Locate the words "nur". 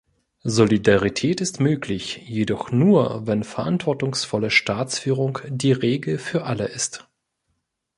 2.71-3.27